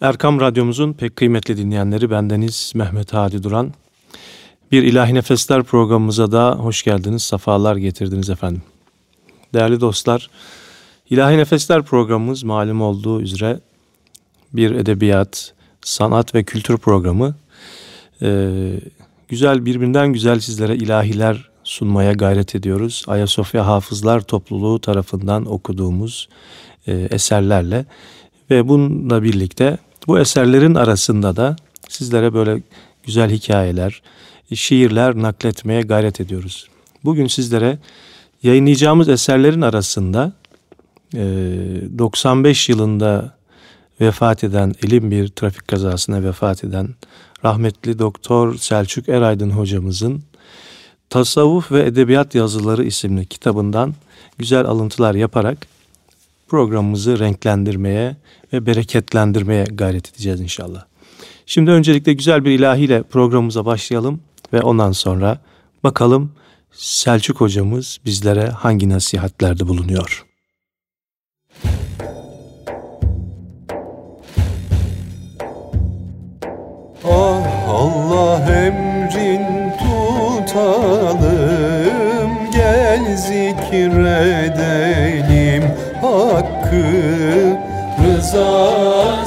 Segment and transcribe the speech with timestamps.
[0.00, 3.72] Erkam Radyomuzun pek kıymetli dinleyenleri bendeniz Mehmet Hadi Duran.
[4.72, 8.62] Bir İlahi Nefesler programımıza da hoş geldiniz, sefalar getirdiniz efendim.
[9.54, 10.30] Değerli dostlar,
[11.10, 13.60] İlahi Nefesler programımız malum olduğu üzere
[14.52, 17.34] bir edebiyat, sanat ve kültür programı.
[18.22, 18.80] Ee,
[19.28, 23.04] güzel, birbirinden güzel sizlere ilahiler sunmaya gayret ediyoruz.
[23.06, 26.28] Ayasofya Hafızlar Topluluğu tarafından okuduğumuz
[26.86, 27.84] e, eserlerle
[28.50, 29.78] ve bununla birlikte
[30.08, 31.56] bu eserlerin arasında da
[31.88, 32.62] sizlere böyle
[33.02, 34.02] güzel hikayeler,
[34.54, 36.68] şiirler nakletmeye gayret ediyoruz.
[37.04, 37.78] Bugün sizlere
[38.42, 40.32] yayınlayacağımız eserlerin arasında
[41.14, 43.38] 95 yılında
[44.00, 46.88] vefat eden, elim bir trafik kazasına vefat eden
[47.44, 50.22] rahmetli Doktor Selçuk Eraydın hocamızın
[51.10, 53.94] Tasavvuf ve Edebiyat Yazıları isimli kitabından
[54.38, 55.58] güzel alıntılar yaparak
[56.48, 58.16] programımızı renklendirmeye
[58.52, 60.84] ve bereketlendirmeye gayret edeceğiz inşallah.
[61.46, 64.20] Şimdi öncelikle güzel bir ilahiyle programımıza başlayalım
[64.52, 65.38] ve ondan sonra
[65.84, 66.32] bakalım
[66.72, 70.26] Selçuk hocamız bizlere hangi nasihatlerde bulunuyor.
[77.04, 81.30] Ah Allah emrin tutalım
[82.52, 84.97] gel zikredelim
[88.32, 89.17] zor.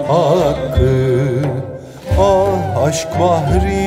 [0.07, 0.99] hakkı.
[2.19, 3.82] Ah aşk bahrine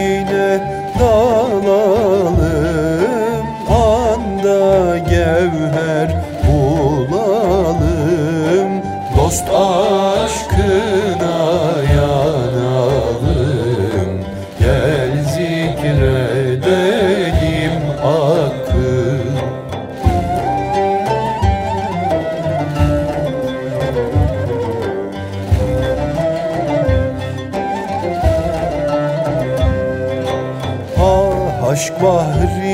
[31.99, 32.66] Ah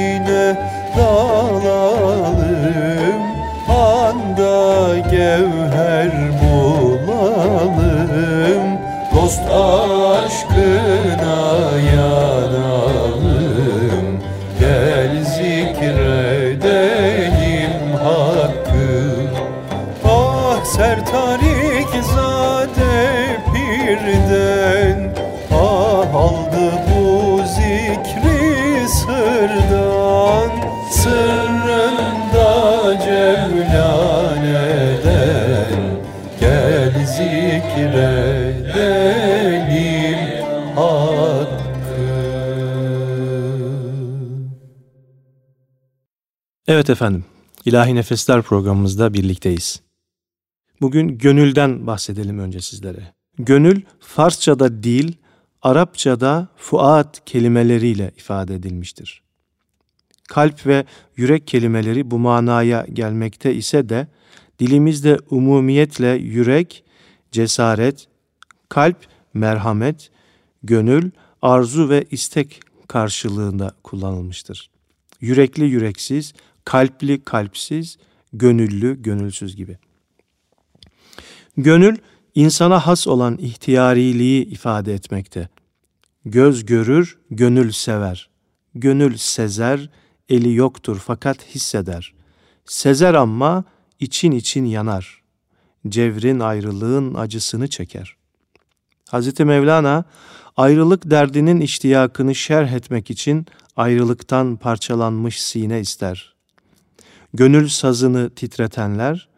[46.83, 47.25] Evet efendim,
[47.65, 49.83] İlahi Nefesler programımızda birlikteyiz.
[50.81, 53.15] Bugün gönülden bahsedelim önce sizlere.
[53.39, 55.13] Gönül Farsçada dil,
[55.63, 59.23] Arapçada fuat kelimeleriyle ifade edilmiştir.
[60.29, 60.85] Kalp ve
[61.17, 64.07] yürek kelimeleri bu manaya gelmekte ise de
[64.59, 66.85] dilimizde umumiyetle yürek,
[67.33, 68.07] cesaret,
[68.69, 68.97] kalp,
[69.35, 70.11] merhamet,
[70.63, 71.11] gönül,
[71.43, 74.71] arzu ve istek karşılığında kullanılmıştır.
[75.21, 76.33] Yürekli yüreksiz,
[76.65, 77.99] kalpli kalpsiz,
[78.33, 79.79] gönüllü gönülsüz gibi.
[81.57, 81.97] Gönül
[82.35, 85.49] insana has olan ihtiyariliği ifade etmekte.
[86.25, 88.31] Göz görür, gönül sever.
[88.75, 89.91] Gönül sezer,
[90.29, 92.15] eli yoktur fakat hisseder.
[92.65, 93.65] Sezer ama
[94.01, 95.23] için için yanar.
[95.89, 98.17] Cevrin ayrılığın acısını çeker.
[99.13, 99.41] Hz.
[99.41, 100.05] Mevlana
[100.57, 106.32] ayrılık derdinin iştiyakını şerh etmek için ayrılıktan parçalanmış sine ister.
[107.35, 109.29] Gönül sazını titretenler,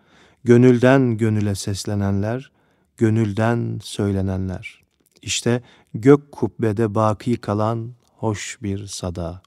[0.45, 2.51] gönülden gönüle seslenenler,
[2.97, 4.83] gönülden söylenenler.
[5.23, 5.63] İşte
[5.95, 9.43] gök kubbede baki kalan hoş bir sada.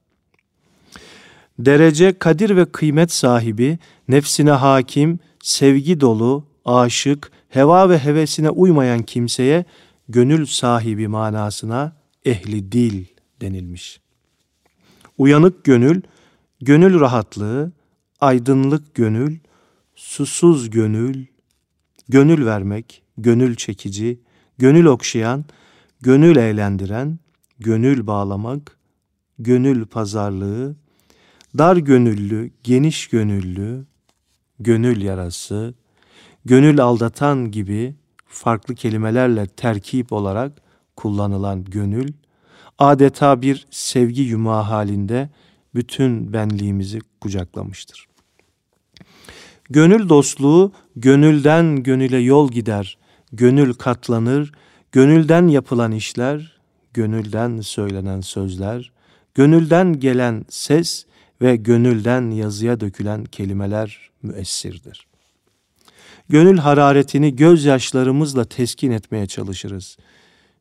[1.60, 9.66] Derece, kadir ve kıymet sahibi, nefsine hakim, sevgi dolu, aşık, heva ve hevesine uymayan kimseye
[10.10, 11.96] gönül sahibi manasına
[12.26, 13.06] ehli dil
[13.42, 14.00] denilmiş.
[15.18, 16.02] Uyanık gönül,
[16.62, 17.72] gönül rahatlığı,
[18.20, 19.38] aydınlık gönül,
[19.96, 21.26] susuz gönül,
[22.10, 24.20] gönül vermek, gönül çekici,
[24.58, 25.46] gönül okşayan,
[26.02, 27.20] gönül eğlendiren,
[27.60, 28.78] gönül bağlamak,
[29.40, 30.76] gönül pazarlığı,
[31.58, 33.86] dar gönüllü, geniş gönüllü,
[34.60, 35.74] gönül yarası,
[36.46, 40.62] gönül aldatan gibi farklı kelimelerle terkip olarak
[40.96, 42.14] kullanılan gönül,
[42.78, 45.30] adeta bir sevgi yumağı halinde
[45.76, 48.07] bütün benliğimizi kucaklamıştır.
[49.70, 52.98] Gönül dostluğu gönülden gönüle yol gider,
[53.34, 54.52] gönül katlanır,
[54.92, 56.60] gönülden yapılan işler,
[56.94, 58.92] gönülden söylenen sözler,
[59.36, 61.06] gönülden gelen ses
[61.42, 65.08] ve gönülden yazıya dökülen kelimeler müessirdir.
[66.30, 69.98] Gönül hararetini gözyaşlarımızla teskin etmeye çalışırız.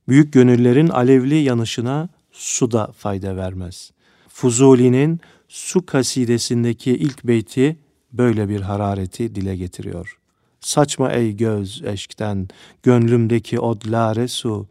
[0.08, 3.90] Büyük gönüllerin alevli yanışına su da fayda vermez.
[4.28, 7.76] Fuzuli'nin su kasidesindeki ilk beyti
[8.18, 10.18] böyle bir harareti dile getiriyor.
[10.60, 12.48] Saçma ey göz eşkten,
[12.82, 14.66] gönlümdeki odlare su,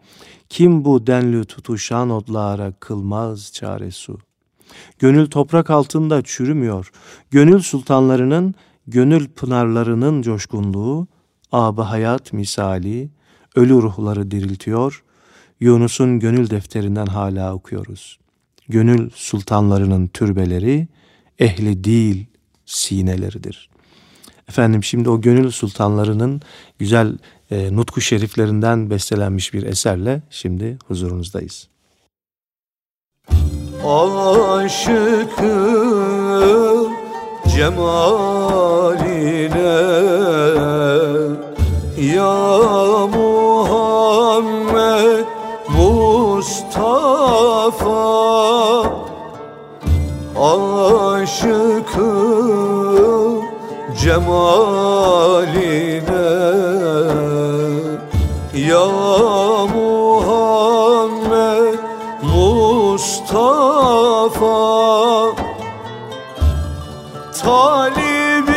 [0.49, 4.17] kim bu denli tutuşan odlara kılmaz çare su.
[4.99, 6.91] Gönül toprak altında çürümüyor.
[7.31, 8.55] Gönül sultanlarının,
[8.87, 11.07] gönül pınarlarının coşkunluğu,
[11.51, 13.09] abı hayat misali,
[13.55, 15.03] ölü ruhları diriltiyor.
[15.59, 18.19] Yunus'un gönül defterinden hala okuyoruz.
[18.69, 20.87] Gönül sultanlarının türbeleri,
[21.39, 22.25] ehli değil
[22.65, 23.69] sineleridir.
[24.49, 26.41] Efendim şimdi o gönül sultanlarının
[26.79, 27.17] güzel
[27.51, 31.67] e, nutku şeriflerinden bestelenmiş bir eserle şimdi huzurunuzdayız.
[34.55, 35.45] Aşıkım
[37.55, 39.05] cemaline
[41.97, 44.45] Ya Muhammed
[45.69, 47.05] Mustafa
[54.05, 55.65] cemaline
[58.53, 58.85] Ya
[59.73, 60.93] Muhammed
[62.21, 63.49] Mustafa
[67.33, 68.53] Talibim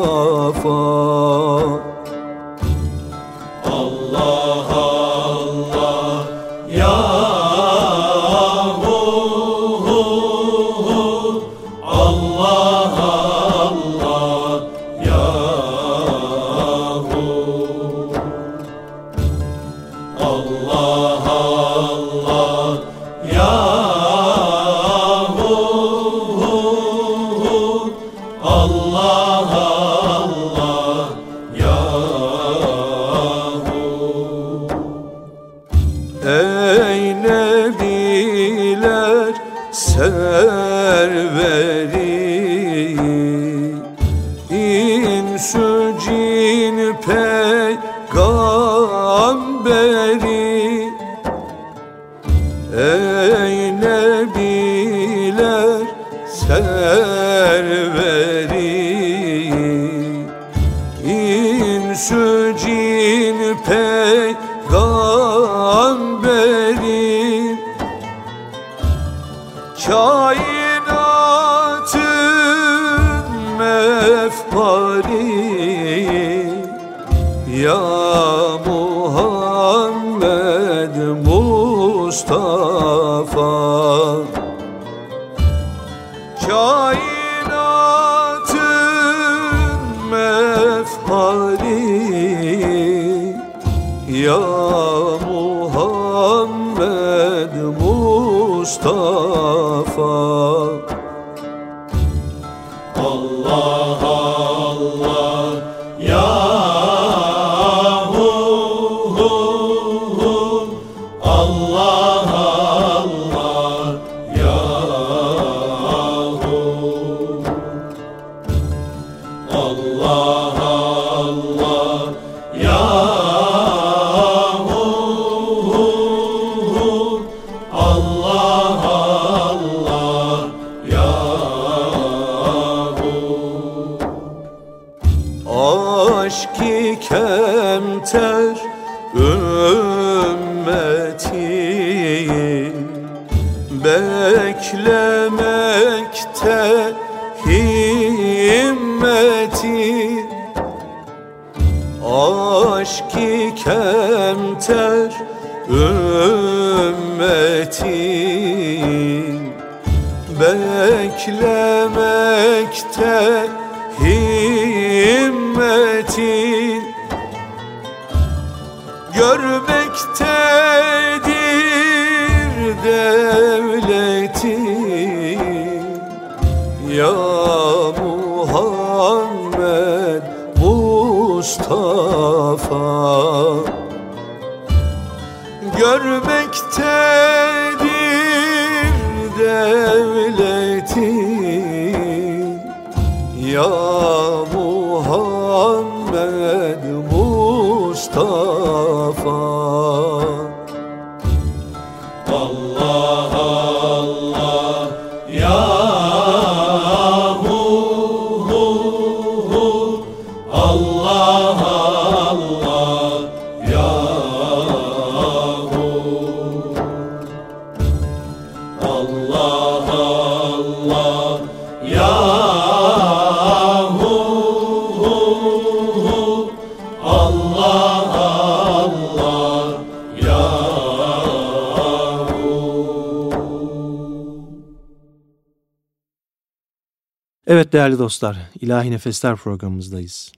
[237.48, 240.32] Evet değerli dostlar, İlahi Nefesler programımızdayız.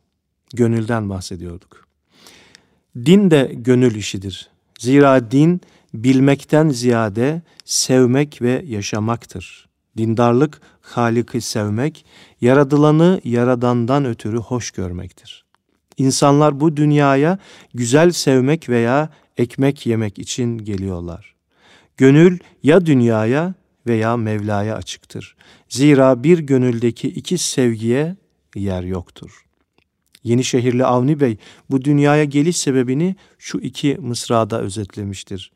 [0.54, 1.86] Gönülden bahsediyorduk.
[2.96, 4.48] Din de gönül işidir.
[4.78, 5.60] Zira din
[5.94, 9.68] bilmekten ziyade sevmek ve yaşamaktır.
[9.96, 12.04] Dindarlık, Halik'i sevmek,
[12.40, 15.44] yaradılanı yaradandan ötürü hoş görmektir.
[15.96, 17.38] İnsanlar bu dünyaya
[17.74, 21.34] güzel sevmek veya ekmek yemek için geliyorlar.
[21.96, 23.54] Gönül ya dünyaya
[23.88, 25.36] veya Mevla'ya açıktır.
[25.68, 28.16] Zira bir gönüldeki iki sevgiye
[28.54, 29.44] yer yoktur.
[30.24, 31.36] Yenişehirli Avni Bey
[31.70, 35.52] bu dünyaya geliş sebebini şu iki mısrada özetlemiştir.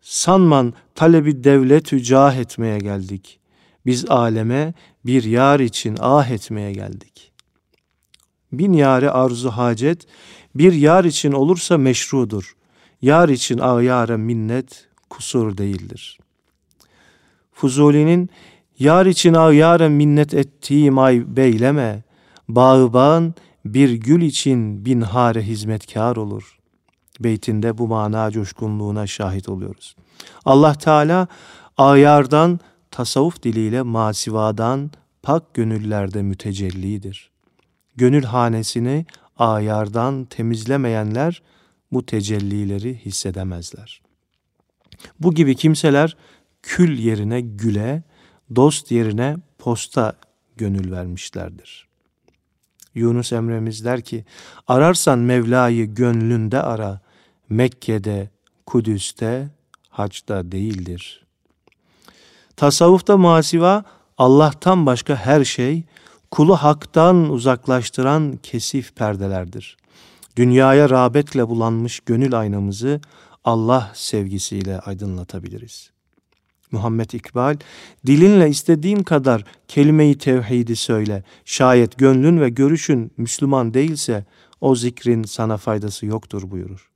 [0.00, 3.40] Sanman talebi devlet cah etmeye geldik.
[3.86, 4.74] Biz aleme
[5.06, 7.32] bir yar için ah etmeye geldik.
[8.52, 10.06] Bin yare arzu hacet,
[10.54, 12.56] bir yar için olursa meşrudur.
[13.02, 16.18] Yar için ağyara minnet kusur değildir.
[17.62, 18.30] Fuzuli'nin
[18.78, 22.02] yar için ağyara minnet ettiğim ay beyleme,
[22.48, 26.58] bağban bir gül için bin hare hizmetkar olur.
[27.20, 29.96] Beytinde bu mana coşkunluğuna şahit oluyoruz.
[30.44, 31.26] Allah Teala
[31.76, 34.90] ayardan, tasavvuf diliyle masivadan,
[35.22, 37.30] pak gönüllerde mütecellidir.
[37.96, 39.06] Gönül hanesini
[39.38, 41.42] ayardan temizlemeyenler
[41.92, 44.02] bu tecellileri hissedemezler.
[45.20, 46.16] Bu gibi kimseler
[46.62, 48.02] kül yerine güle,
[48.56, 50.12] dost yerine posta
[50.56, 51.88] gönül vermişlerdir.
[52.94, 54.24] Yunus Emre'miz der ki,
[54.68, 57.00] ararsan Mevla'yı gönlünde ara,
[57.48, 58.30] Mekke'de,
[58.66, 59.48] Kudüs'te,
[59.88, 61.26] hacda değildir.
[62.56, 63.84] Tasavvufta masiva,
[64.18, 65.84] Allah'tan başka her şey,
[66.30, 69.76] kulu haktan uzaklaştıran kesif perdelerdir.
[70.36, 73.00] Dünyaya rağbetle bulanmış gönül aynamızı
[73.44, 75.90] Allah sevgisiyle aydınlatabiliriz.
[76.72, 77.56] Muhammed İkbal,
[78.06, 81.24] dilinle istediğin kadar kelime-i tevhidi söyle.
[81.44, 84.24] Şayet gönlün ve görüşün Müslüman değilse
[84.60, 86.90] o zikrin sana faydası yoktur buyurur.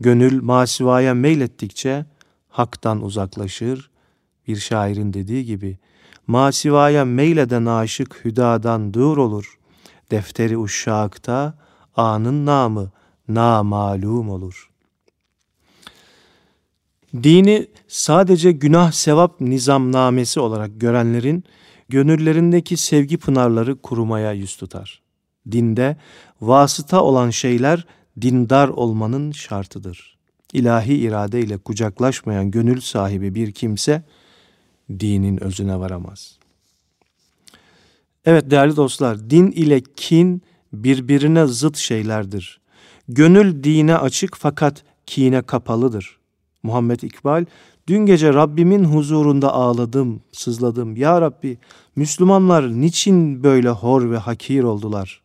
[0.00, 2.06] Gönül masivaya meylettikçe
[2.48, 3.90] haktan uzaklaşır.
[4.48, 5.78] Bir şairin dediği gibi,
[6.26, 9.58] masivaya meyleden aşık hüdadan dur olur.
[10.10, 11.58] Defteri uşşakta
[11.96, 12.90] anın namı
[13.28, 14.65] namalum olur.''
[17.22, 21.44] Dini sadece günah sevap nizamnamesi olarak görenlerin
[21.88, 25.02] gönüllerindeki sevgi pınarları kurumaya yüz tutar.
[25.50, 25.96] Dinde
[26.40, 27.86] vasıta olan şeyler
[28.20, 30.18] dindar olmanın şartıdır.
[30.52, 34.02] İlahi irade ile kucaklaşmayan gönül sahibi bir kimse
[34.90, 36.38] dinin özüne varamaz.
[38.24, 40.42] Evet değerli dostlar, din ile kin
[40.72, 42.60] birbirine zıt şeylerdir.
[43.08, 46.18] Gönül dine açık fakat kine kapalıdır.
[46.66, 47.44] Muhammed İkbal,
[47.86, 50.96] dün gece Rabbimin huzurunda ağladım, sızladım.
[50.96, 51.58] Ya Rabbi,
[51.96, 55.22] Müslümanlar niçin böyle hor ve hakir oldular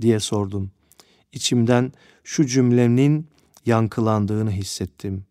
[0.00, 0.70] diye sordum.
[1.32, 1.92] İçimden
[2.24, 3.26] şu cümlenin
[3.66, 5.24] yankılandığını hissettim.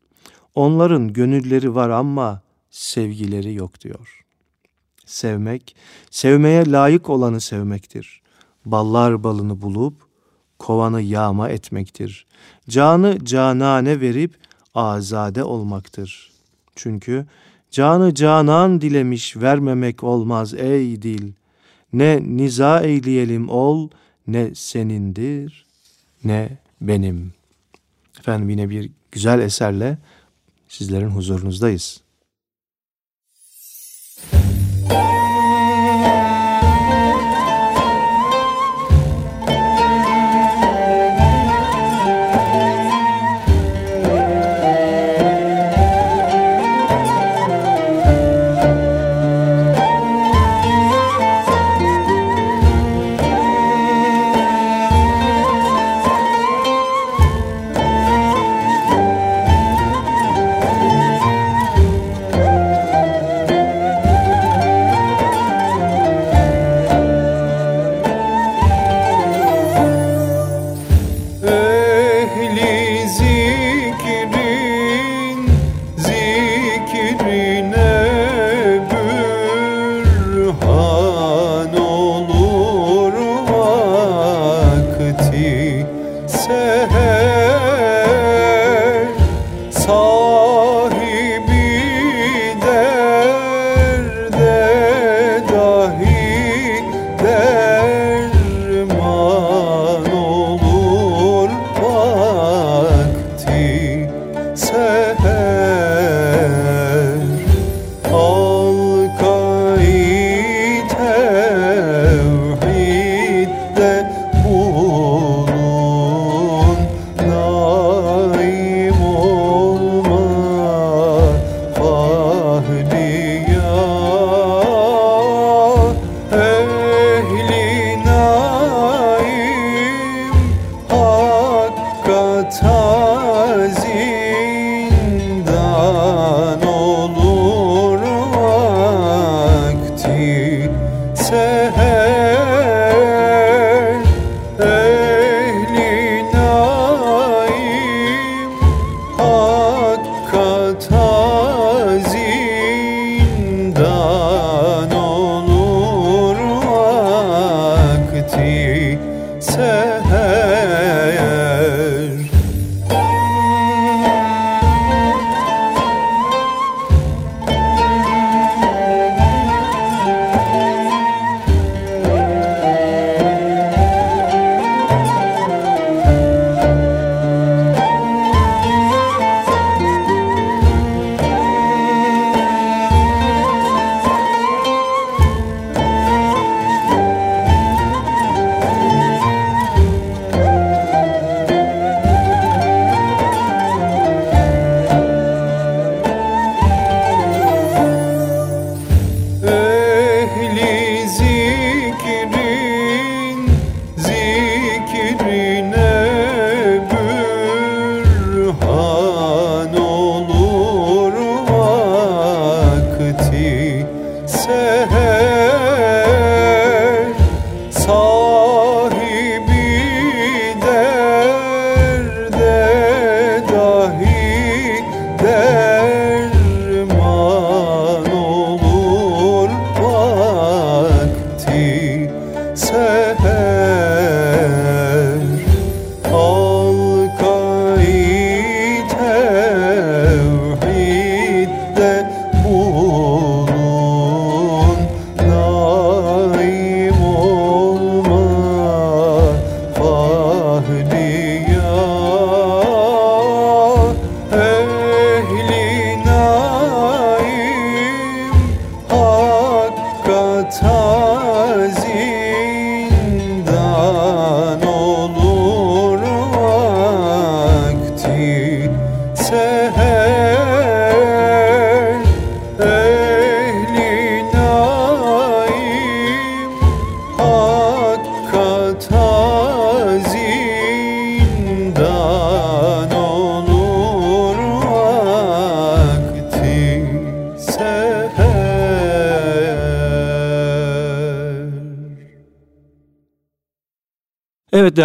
[0.56, 4.26] Onların gönülleri var ama sevgileri yok diyor.
[5.06, 5.76] Sevmek,
[6.12, 8.22] sevmeye layık olanı sevmektir.
[8.66, 9.94] Ballar balını bulup
[10.60, 12.26] kovanı yağma etmektir.
[12.70, 14.43] Canı canane verip
[14.76, 16.32] azade olmaktır.
[16.76, 17.26] Çünkü
[17.72, 21.34] canı canan dilemiş vermemek olmaz ey dil.
[21.94, 23.90] Ne niza eyleyelim ol
[24.28, 25.66] ne senindir
[26.24, 26.50] ne
[26.82, 27.34] benim.
[28.20, 29.98] Efendim yine bir güzel eserle
[30.68, 32.02] sizlerin huzurunuzdayız.
[34.90, 35.23] Evet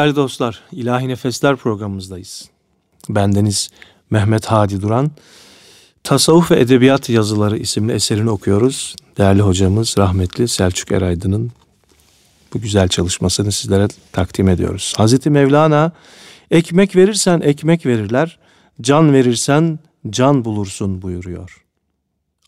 [0.09, 2.49] değerli dostlar, İlahi Nefesler programımızdayız.
[3.09, 3.71] Bendeniz
[4.11, 5.11] Mehmet Hadi Duran.
[6.05, 8.97] Tasavvuf ve Edebiyat Yazıları isimli eserini okuyoruz.
[9.19, 11.51] Değerli hocamız rahmetli Selçuk Eraydın'ın
[12.55, 14.95] bu güzel çalışmasını sizlere takdim ediyoruz.
[14.97, 15.93] Hazreti Mevlana
[16.51, 18.39] ekmek verirsen ekmek verirler,
[18.81, 19.79] can verirsen
[20.11, 21.65] can bulursun buyuruyor.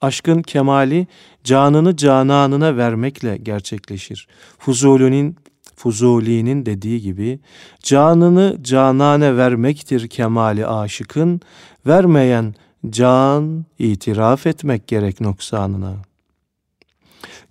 [0.01, 1.07] Aşkın kemali
[1.44, 4.29] canını cananına vermekle gerçekleşir.
[4.59, 5.37] Fuzuli'nin
[5.81, 7.40] Fuzuli'nin dediği gibi
[7.83, 11.40] canını canane vermektir kemali aşıkın,
[11.87, 12.55] vermeyen
[12.90, 15.97] can itiraf etmek gerek noksanına.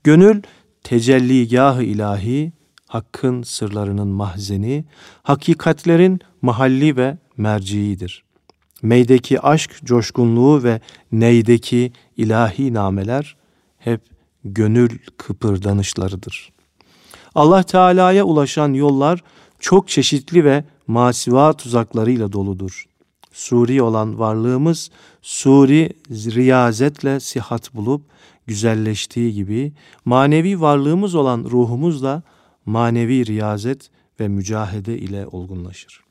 [0.03, 0.41] Gönül
[0.83, 2.51] tecelligah ilahi,
[2.87, 4.85] hakkın sırlarının mahzeni,
[5.23, 8.23] hakikatlerin mahalli ve merciidir.
[8.81, 13.37] Meydeki aşk coşkunluğu ve neydeki ilahi nameler
[13.77, 14.01] hep
[14.43, 16.58] gönül kıpırdanışlarıdır.
[17.35, 19.23] Allah Teala'ya ulaşan yollar
[19.59, 22.85] çok çeşitli ve masiva tuzaklarıyla doludur.
[23.31, 28.01] Suri olan varlığımız suri riyazetle sihat bulup
[28.47, 29.73] güzelleştiği gibi
[30.05, 32.23] manevi varlığımız olan ruhumuz da
[32.65, 33.89] manevi riyazet
[34.19, 36.03] ve mücahede ile olgunlaşır.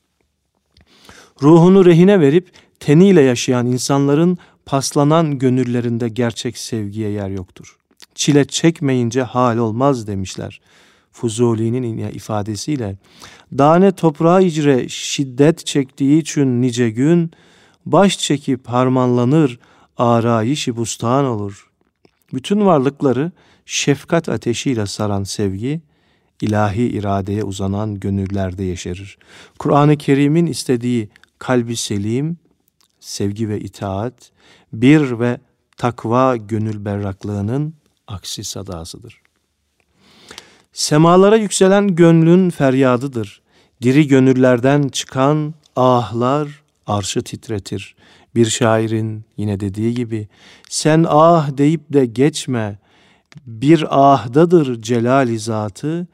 [1.41, 7.77] Ruhunu rehine verip teniyle yaşayan insanların paslanan gönüllerinde gerçek sevgiye yer yoktur.
[8.15, 10.61] Çile çekmeyince hal olmaz demişler.
[11.11, 12.97] Fuzuli'nin ifadesiyle
[13.57, 17.31] dane toprağı icre şiddet çektiği için nice gün
[17.85, 19.59] baş çekip harmanlanır
[19.97, 21.69] arayişi bustan olur.
[22.33, 23.31] Bütün varlıkları
[23.65, 25.81] şefkat ateşiyle saran sevgi
[26.41, 29.17] ilahi iradeye uzanan gönüllerde yeşerir.
[29.59, 32.37] Kur'an-ı Kerim'in istediği kalbi selim,
[32.99, 34.31] sevgi ve itaat,
[34.73, 35.39] bir ve
[35.77, 37.73] takva gönül berraklığının
[38.07, 39.21] aksi sadasıdır.
[40.79, 43.41] Semalara yükselen gönlün feryadıdır.
[43.81, 47.95] Diri gönüllerden çıkan ahlar arşı titretir.
[48.35, 50.27] Bir şairin yine dediği gibi
[50.69, 52.79] sen ah deyip de geçme.
[53.45, 56.07] Bir ahdadır celali zatı.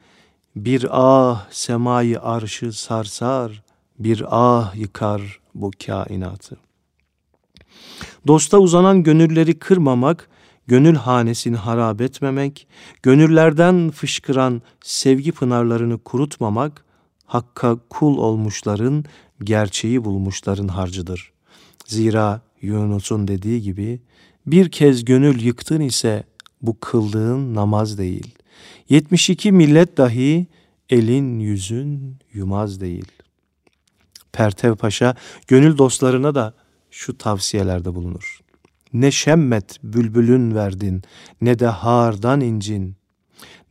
[0.56, 3.62] Bir ah semayı arşı sarsar.
[3.98, 6.56] Bir ah yıkar bu kainatı.
[8.26, 10.28] Dosta uzanan gönülleri kırmamak,
[10.66, 12.66] gönül hanesini harap etmemek,
[13.02, 16.86] gönüllerden fışkıran sevgi pınarlarını kurutmamak,
[17.26, 19.04] Hakka kul olmuşların,
[19.44, 21.32] gerçeği bulmuşların harcıdır.
[21.86, 24.00] Zira Yunus'un dediği gibi,
[24.46, 26.24] bir kez gönül yıktın ise
[26.62, 28.34] bu kıldığın namaz değil.
[28.88, 30.46] 72 millet dahi
[30.90, 33.12] elin yüzün yumaz değil.
[34.32, 35.14] Pertev Paşa
[35.46, 36.54] gönül dostlarına da
[36.90, 38.40] şu tavsiyelerde bulunur.
[38.92, 41.02] Ne şemmet bülbülün verdin,
[41.40, 42.96] ne de hardan incin.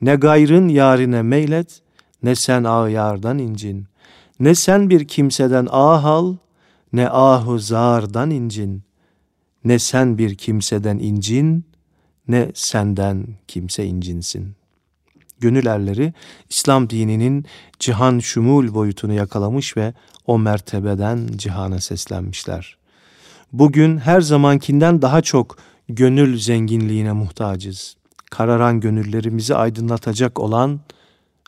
[0.02, 1.82] Ne gayrın yarine meylet,
[2.24, 3.86] ne sen ağyardan incin.
[4.40, 6.36] Ne sen bir kimseden ah al,
[6.94, 8.84] ne ahu zardan incin.
[9.66, 11.66] Ne sen bir kimseden incin,
[12.28, 14.56] ne senden kimse incinsin.
[15.40, 16.14] Gönül erleri
[16.50, 17.46] İslam dininin
[17.80, 19.94] cihan şumul boyutunu yakalamış ve
[20.26, 22.78] o mertebeden cihana seslenmişler.
[23.60, 25.58] Bugün her zamankinden daha çok
[25.90, 27.98] gönül zenginliğine muhtacız.
[28.32, 30.80] Kararan gönüllerimizi aydınlatacak olan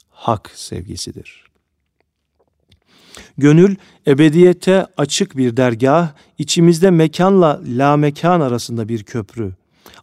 [0.10, 1.46] hak sevgisidir.
[3.38, 3.76] Gönül
[4.08, 9.54] ebediyete açık bir dergah, içimizde mekanla la mekan arasında bir köprü.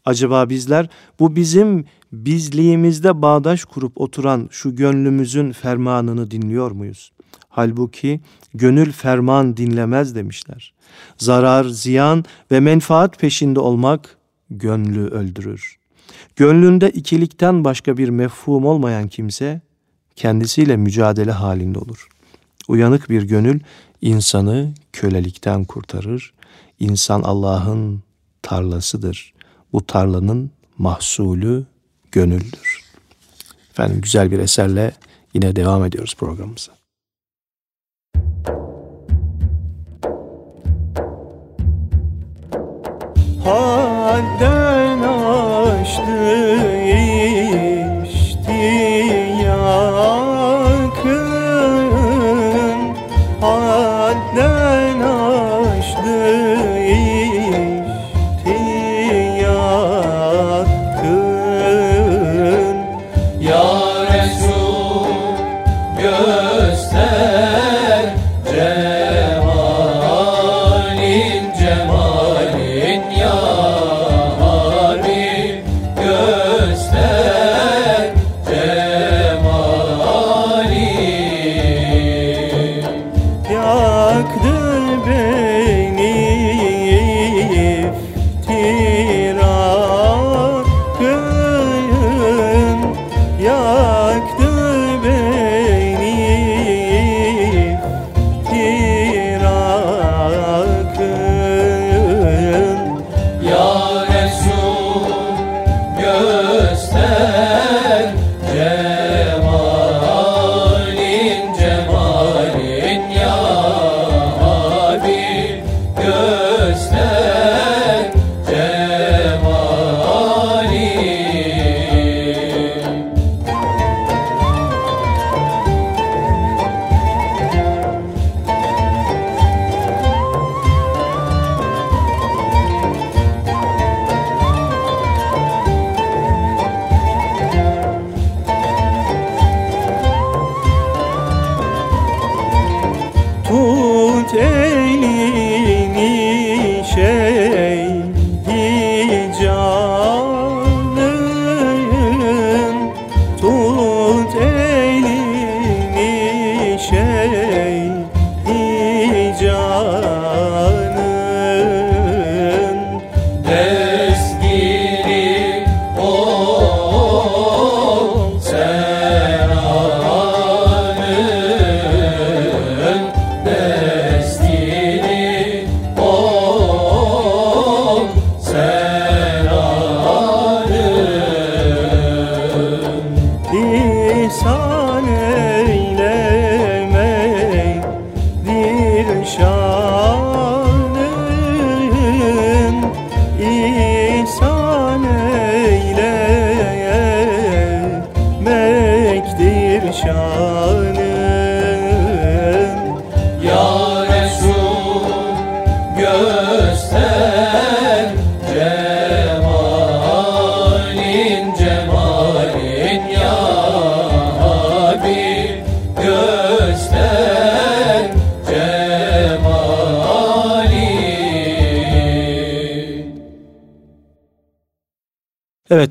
[0.04, 0.88] Acaba bizler
[1.18, 1.84] bu bizim
[2.14, 7.12] bizliğimizde bağdaş kurup oturan şu gönlümüzün fermanını dinliyor muyuz?
[7.48, 8.20] Halbuki
[8.54, 10.74] gönül ferman dinlemez demişler.
[11.16, 14.16] Zarar, ziyan ve menfaat peşinde olmak
[14.50, 15.78] gönlü öldürür.
[16.36, 19.60] Gönlünde ikilikten başka bir mefhum olmayan kimse
[20.16, 22.08] kendisiyle mücadele halinde olur.
[22.68, 23.60] Uyanık bir gönül
[24.00, 26.34] insanı kölelikten kurtarır.
[26.80, 28.02] İnsan Allah'ın
[28.42, 29.34] tarlasıdır.
[29.72, 31.64] Bu tarlanın mahsulü
[32.14, 32.84] gönüldür.
[33.70, 34.92] Efendim güzel bir eserle
[35.34, 36.72] yine devam ediyoruz programımıza.
[43.44, 46.12] Hadden aştı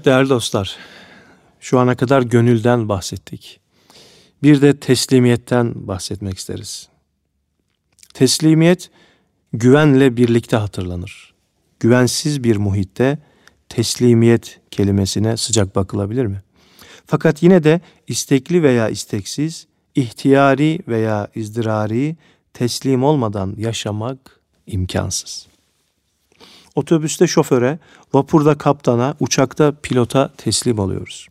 [0.06, 0.78] Değerli dostlar,
[1.60, 3.60] şu ana kadar gönülden bahsettik.
[4.44, 6.89] Bir de teslimiyetten bahsetmek isteriz.
[8.13, 8.92] Teslimiyet
[9.54, 11.34] güvenle birlikte hatırlanır.
[11.80, 13.18] Güvensiz bir muhitte
[13.70, 16.42] teslimiyet kelimesine sıcak bakılabilir mi?
[17.06, 22.16] Fakat yine de istekli veya isteksiz, ihtiyari veya izdirari
[22.54, 25.53] teslim olmadan yaşamak imkansız.
[26.76, 27.80] Otobüste şoföre,
[28.14, 31.28] vapurda kaptana, uçakta pilota teslim oluyoruz.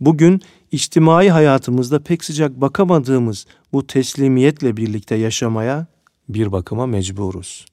[0.00, 5.86] Bugün içtimai hayatımızda pek sıcak bakamadığımız bu teslimiyetle birlikte yaşamaya
[6.28, 7.66] bir bakıma mecburuz.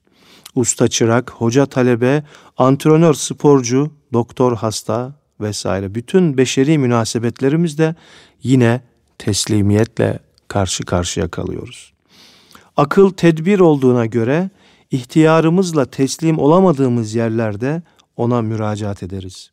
[0.54, 2.24] Usta çırak, hoca talebe,
[2.58, 7.94] antrenör sporcu, doktor hasta vesaire bütün beşeri münasebetlerimizde
[8.42, 8.80] yine
[9.18, 11.92] teslimiyetle karşı karşıya kalıyoruz.
[12.76, 14.50] Akıl tedbir olduğuna göre
[14.92, 17.82] ihtiyarımızla teslim olamadığımız yerlerde
[18.16, 19.50] ona müracaat ederiz.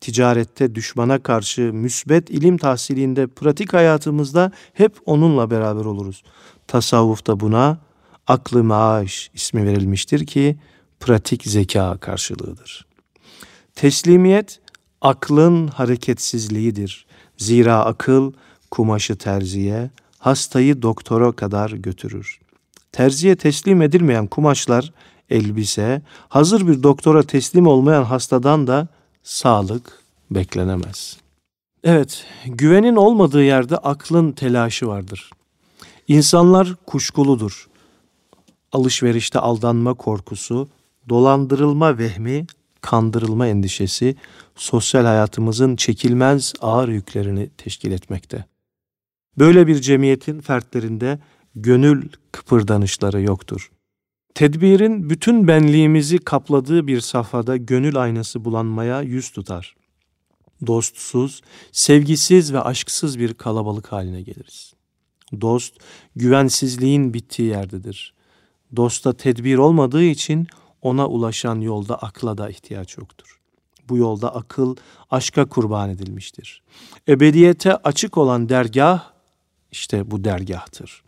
[0.00, 6.22] Ticarette düşmana karşı müsbet ilim tahsilinde pratik hayatımızda hep onunla beraber oluruz.
[6.66, 7.78] Tasavvufta buna
[8.26, 10.56] aklı maaş ismi verilmiştir ki
[11.00, 12.86] pratik zeka karşılığıdır.
[13.74, 14.60] Teslimiyet
[15.00, 17.06] aklın hareketsizliğidir.
[17.36, 18.32] Zira akıl
[18.70, 22.40] kumaşı terziye, hastayı doktora kadar götürür.
[22.96, 24.92] Terziye teslim edilmeyen kumaşlar,
[25.30, 28.88] elbise, hazır bir doktora teslim olmayan hastadan da
[29.22, 31.16] sağlık beklenemez.
[31.84, 35.30] Evet, güvenin olmadığı yerde aklın telaşı vardır.
[36.08, 37.68] İnsanlar kuşkuludur.
[38.72, 40.68] Alışverişte aldanma korkusu,
[41.08, 42.46] dolandırılma vehmi,
[42.80, 44.16] kandırılma endişesi
[44.54, 48.44] sosyal hayatımızın çekilmez ağır yüklerini teşkil etmekte.
[49.38, 51.18] Böyle bir cemiyetin fertlerinde
[51.56, 53.70] gönül kıpırdanışları yoktur.
[54.34, 59.76] Tedbirin bütün benliğimizi kapladığı bir safhada gönül aynası bulanmaya yüz tutar.
[60.66, 61.42] Dostsuz,
[61.72, 64.72] sevgisiz ve aşksız bir kalabalık haline geliriz.
[65.40, 65.74] Dost,
[66.16, 68.14] güvensizliğin bittiği yerdedir.
[68.76, 70.46] Dosta tedbir olmadığı için
[70.82, 73.40] ona ulaşan yolda akla da ihtiyaç yoktur.
[73.88, 74.76] Bu yolda akıl
[75.10, 76.62] aşka kurban edilmiştir.
[77.08, 79.10] Ebediyete açık olan dergah
[79.70, 81.05] işte bu dergahtır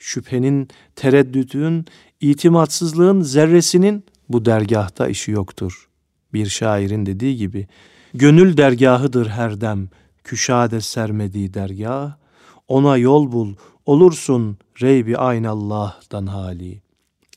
[0.00, 1.84] şüphenin, tereddütün,
[2.20, 5.88] itimatsızlığın zerresinin bu dergahta işi yoktur.
[6.32, 7.68] Bir şairin dediği gibi,
[8.14, 9.88] gönül dergahıdır her dem,
[10.24, 12.16] küşade sermediği dergah,
[12.68, 13.54] ona yol bul,
[13.86, 16.82] olursun reybi aynallah'dan hali.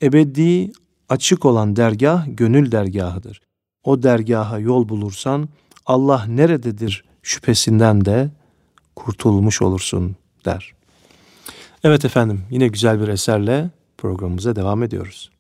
[0.02, 0.72] Ebedi,
[1.10, 3.42] açık olan dergah, gönül dergahıdır.
[3.84, 5.50] O dergaha yol bulursan,
[5.86, 8.32] Allah nerededir şüphesinden de
[8.96, 10.83] kurtulmuş olursun der.''
[11.84, 15.33] Evet efendim yine güzel bir eserle programımıza devam ediyoruz.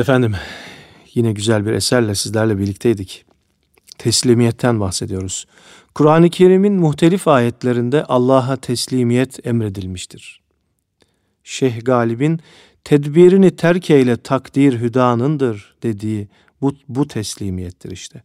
[0.00, 0.34] Efendim,
[1.14, 3.24] yine güzel bir eserle sizlerle birlikteydik.
[3.98, 5.46] Teslimiyetten bahsediyoruz.
[5.94, 10.40] Kur'an-ı Kerim'in muhtelif ayetlerinde Allah'a teslimiyet emredilmiştir.
[11.44, 12.40] Şeyh Galib'in
[12.84, 16.28] tedbirini terk eyle takdir hüdanındır dediği
[16.60, 18.22] bu, bu teslimiyettir işte.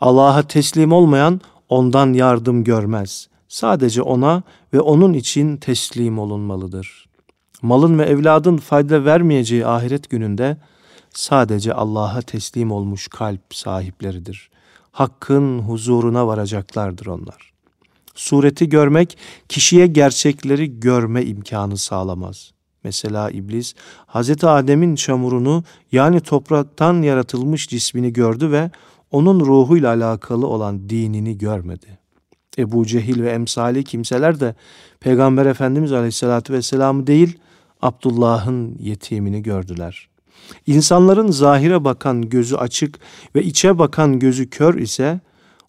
[0.00, 3.28] Allah'a teslim olmayan ondan yardım görmez.
[3.48, 4.42] Sadece ona
[4.72, 7.08] ve onun için teslim olunmalıdır.
[7.62, 10.56] Malın ve evladın fayda vermeyeceği ahiret gününde
[11.14, 14.50] sadece Allah'a teslim olmuş kalp sahipleridir.
[14.92, 17.52] Hakkın huzuruna varacaklardır onlar.
[18.14, 22.52] Sureti görmek kişiye gerçekleri görme imkanı sağlamaz.
[22.84, 23.74] Mesela iblis
[24.06, 28.70] Hazreti Adem'in çamurunu yani topraktan yaratılmış cismini gördü ve
[29.10, 31.98] onun ruhuyla alakalı olan dinini görmedi.
[32.58, 34.54] Ebu Cehil ve emsali kimseler de
[35.00, 37.38] Peygamber Efendimiz Aleyhisselatü Vesselam'ı değil
[37.82, 40.08] Abdullah'ın yetimini gördüler.
[40.66, 42.98] İnsanların zahire bakan gözü açık
[43.34, 45.20] ve içe bakan gözü kör ise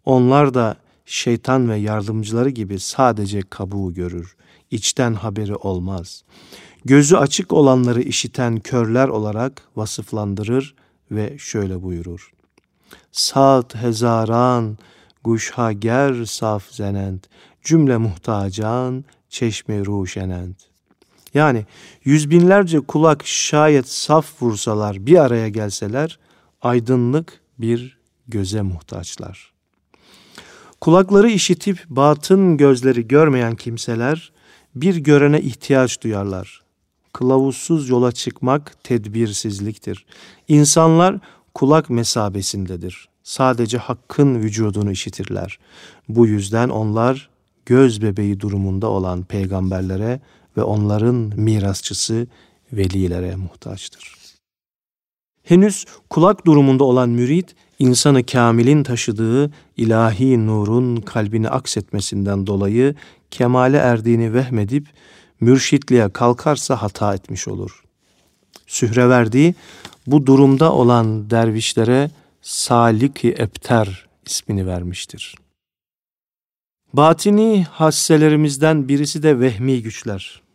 [0.05, 0.75] onlar da
[1.05, 4.35] şeytan ve yardımcıları gibi sadece kabuğu görür.
[4.71, 6.23] İçten haberi olmaz.
[6.85, 10.75] Gözü açık olanları işiten körler olarak vasıflandırır
[11.11, 12.31] ve şöyle buyurur.
[13.11, 14.77] Sat hezaran,
[15.23, 17.29] guşha ger saf zenent,
[17.63, 20.57] cümle muhtacan, çeşme ruşenent.
[21.33, 21.65] Yani
[22.03, 26.19] yüz binlerce kulak şayet saf vursalar bir araya gelseler
[26.61, 29.53] aydınlık bir göze muhtaçlar.
[30.81, 34.31] Kulakları işitip batın gözleri görmeyen kimseler
[34.75, 36.61] bir görene ihtiyaç duyarlar.
[37.13, 40.05] Kılavuzsuz yola çıkmak tedbirsizliktir.
[40.47, 41.19] İnsanlar
[41.53, 43.09] kulak mesabesindedir.
[43.23, 45.59] Sadece hakkın vücudunu işitirler.
[46.09, 47.29] Bu yüzden onlar
[47.65, 50.19] göz bebeği durumunda olan peygamberlere
[50.59, 52.27] ve onların mirasçısı
[52.73, 54.15] velilere muhtaçtır.
[55.43, 62.95] Henüz kulak durumunda olan mürit, insanı kamilin taşıdığı ilahi nurun kalbini aksetmesinden dolayı
[63.31, 64.87] kemale erdiğini vehmedip
[65.41, 67.83] mürşitliğe kalkarsa hata etmiş olur.
[68.67, 69.55] Sühreverdi
[70.07, 75.35] bu durumda olan dervişlere Salik-i Ebter ismini vermiştir.
[76.93, 80.48] Batini hasselerimizden birisi de vehmi güçler.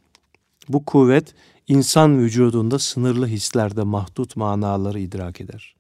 [0.69, 1.35] Bu kuvvet
[1.69, 5.75] insan vücudunda sınırlı hislerde mahdut manaları idrak eder.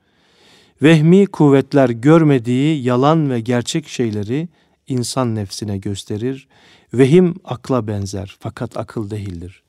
[0.82, 4.48] Vehmi kuvvetler görmediği yalan ve gerçek şeyleri
[4.86, 6.48] insan nefsine gösterir.
[6.94, 9.62] Vehim akla benzer fakat akıl değildir.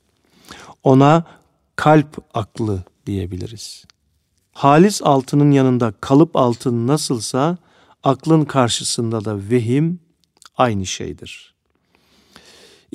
[0.83, 1.23] Ona
[1.75, 3.85] kalp aklı diyebiliriz.
[4.53, 7.57] Halis altının yanında kalıp altın nasılsa
[8.03, 9.99] aklın karşısında da vehim
[10.57, 11.54] aynı şeydir.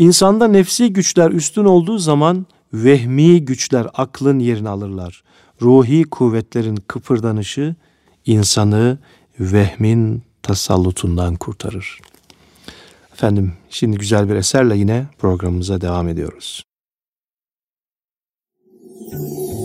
[0.01, 5.22] İnsanda nefsi güçler üstün olduğu zaman vehmi güçler aklın yerini alırlar.
[5.62, 7.74] Ruhi kuvvetlerin kıpırdanışı
[8.26, 8.98] insanı
[9.40, 11.98] vehmin tasallutundan kurtarır.
[13.12, 16.64] Efendim şimdi güzel bir eserle yine programımıza devam ediyoruz.
[19.12, 19.59] Müzik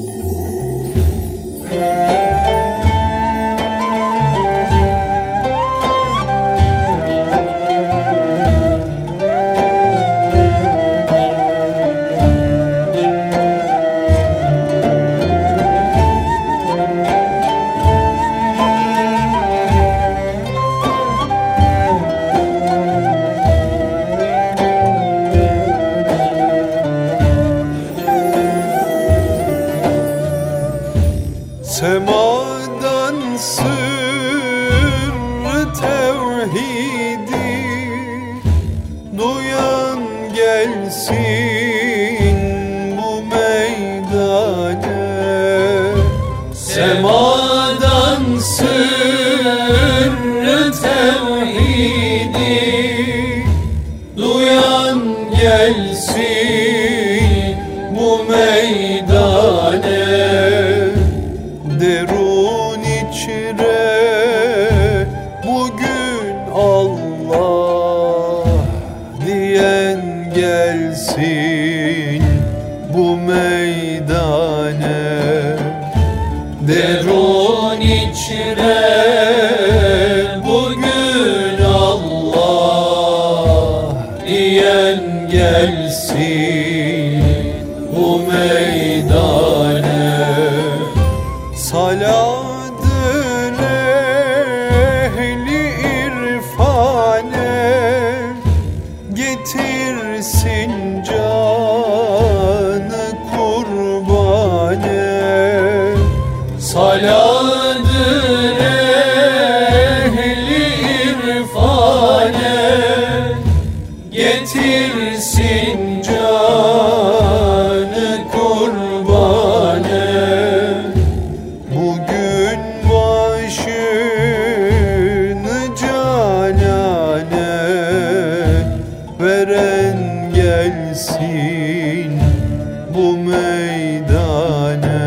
[133.65, 135.01] meydane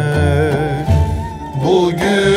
[1.65, 2.28] Bugün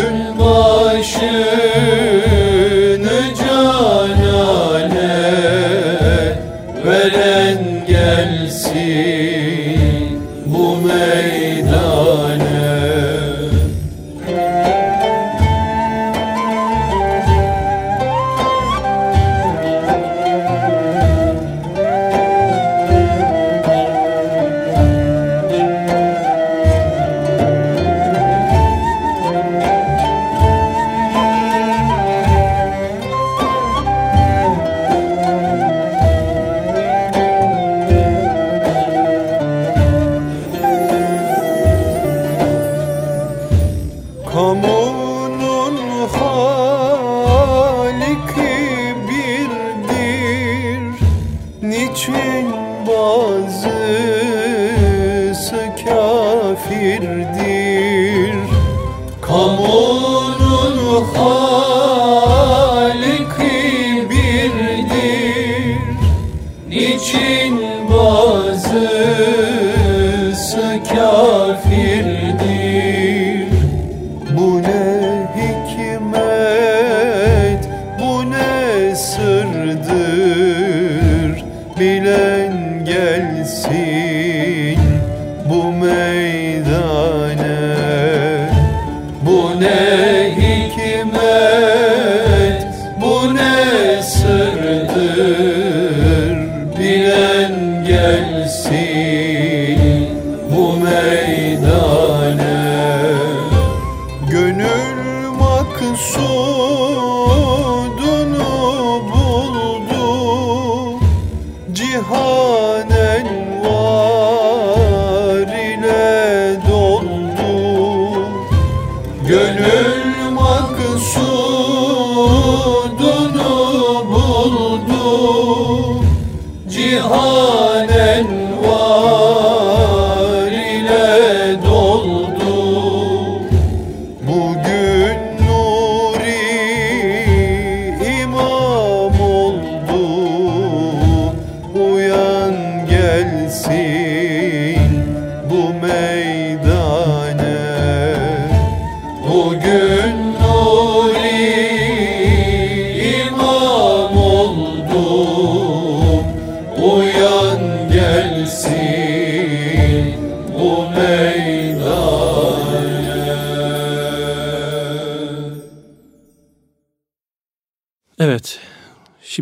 [127.11, 127.60] Cihan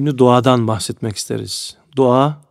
[0.09, 1.77] şimdi duadan bahsetmek isteriz.
[1.95, 2.41] Dua,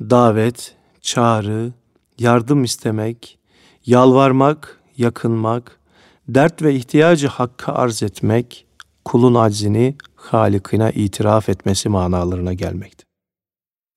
[0.00, 1.72] davet, çağrı,
[2.18, 3.38] yardım istemek,
[3.86, 5.80] yalvarmak, yakınmak,
[6.28, 8.66] dert ve ihtiyacı hakka arz etmek,
[9.04, 13.04] kulun aczini Halikine itiraf etmesi manalarına gelmekte.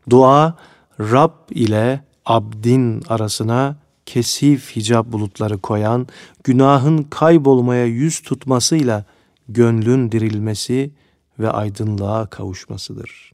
[0.09, 0.55] Dua,
[0.99, 3.75] Rab ile abdin arasına
[4.05, 6.07] kesif hicap bulutları koyan,
[6.43, 9.05] günahın kaybolmaya yüz tutmasıyla
[9.49, 10.91] gönlün dirilmesi
[11.39, 13.31] ve aydınlığa kavuşmasıdır.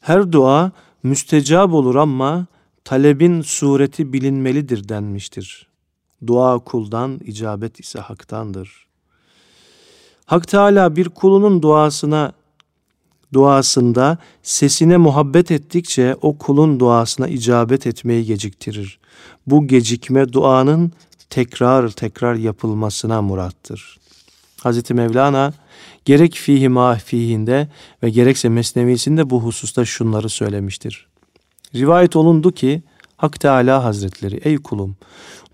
[0.00, 2.46] Her dua müstecab olur ama
[2.84, 5.66] talebin sureti bilinmelidir denmiştir.
[6.26, 8.86] Dua kuldan, icabet ise haktandır.
[10.26, 12.32] Hak Teala bir kulunun duasına
[13.32, 18.98] duasında sesine muhabbet ettikçe o kulun duasına icabet etmeyi geciktirir.
[19.46, 20.92] Bu gecikme duanın
[21.30, 23.98] tekrar tekrar yapılmasına murattır.
[24.64, 24.90] Hz.
[24.90, 25.52] Mevlana
[26.04, 27.68] gerek fihi mahfihinde
[28.02, 31.06] ve gerekse mesnevisinde bu hususta şunları söylemiştir.
[31.74, 32.82] Rivayet olundu ki
[33.16, 34.96] Hak Teala Hazretleri ey kulum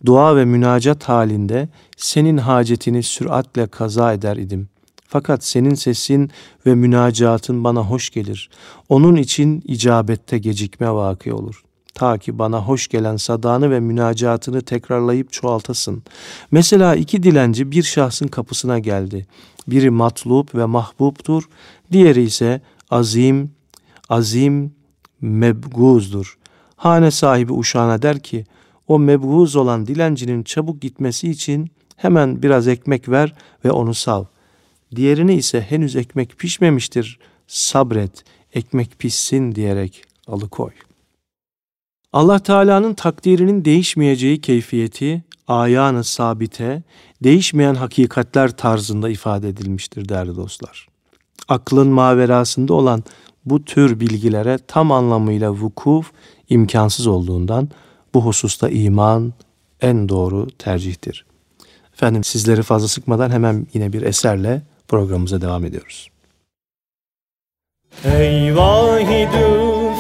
[0.07, 4.68] dua ve münacat halinde senin hacetini süratle kaza eder idim.
[5.09, 6.30] Fakat senin sesin
[6.66, 8.51] ve münacatın bana hoş gelir.
[8.88, 11.62] Onun için icabette gecikme vakı olur.
[11.97, 16.03] Ta ki bana hoş gelen sadanı ve münacatını tekrarlayıp çoğaltasın.
[16.51, 19.26] Mesela iki dilenci bir şahsın kapısına geldi.
[19.68, 21.49] Biri matlub ve mahbubtur,
[21.92, 23.51] diğeri ise azim,
[24.09, 24.72] azim,
[25.20, 26.38] mebguzdur.
[26.76, 28.44] Hane sahibi uşağına der ki,
[28.88, 33.34] o mebguz olan dilencinin çabuk gitmesi için hemen biraz ekmek ver
[33.64, 34.24] ve onu sav.
[34.97, 38.24] Diğerini ise henüz ekmek pişmemiştir, sabret,
[38.55, 40.70] ekmek pişsin diyerek alıkoy.
[42.13, 46.83] Allah Teala'nın takdirinin değişmeyeceği keyfiyeti ayağını sabite,
[47.25, 50.89] değişmeyen hakikatler tarzında ifade edilmiştir değerli dostlar.
[51.49, 53.05] Aklın maverasında olan
[53.45, 56.13] bu tür bilgilere tam anlamıyla vukuf
[56.49, 57.69] imkansız olduğundan
[58.15, 59.33] bu hususta iman
[59.81, 61.27] en doğru tercihtir.
[61.93, 66.09] Efendim sizleri fazla sıkmadan hemen yine bir eserle programımıza devam ediyoruz.
[68.05, 69.49] Ey vahidü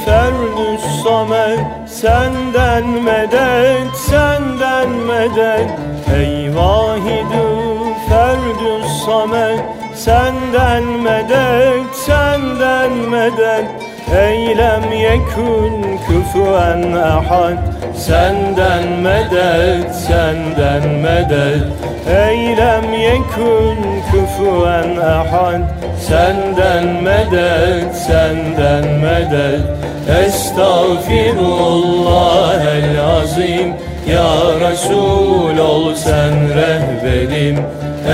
[0.04, 5.70] ferdü samet Senden medet, senden medet.
[6.16, 7.46] Ey vahidü
[8.08, 9.60] ferdü samet
[9.94, 13.66] Senden medet, senden medet.
[14.16, 21.62] Eylem yekün küfüen ahad Senden medet, senden medet.
[22.06, 23.78] Eylem yekün
[24.10, 25.60] küfüen ahad
[26.00, 29.60] Senden medet, senden medet.
[30.26, 33.74] Estağfirullah el azim.
[34.06, 37.58] Ya Resul ol sen rehberim.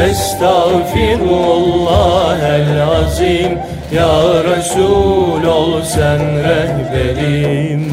[0.09, 3.59] Estağfirullah el azim.
[3.93, 7.93] Ya Resul ol sen rehberim